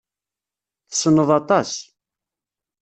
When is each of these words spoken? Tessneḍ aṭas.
Tessneḍ 0.89 1.29
aṭas. 1.39 1.71